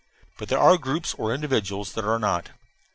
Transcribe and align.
But 0.39 0.49
there 0.49 0.57
are 0.57 0.79
groups 0.79 1.13
or 1.13 1.31
individuals 1.31 1.93
that 1.93 2.03
are 2.05 2.17
not. 2.17 2.49